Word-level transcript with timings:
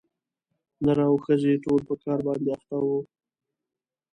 نر 0.85 0.99
او 1.09 1.15
ښځي 1.23 1.53
ټول 1.63 1.79
په 1.87 1.93
کار 2.03 2.19
باندي 2.25 2.49
اخته 2.57 2.77
وه 2.85 2.99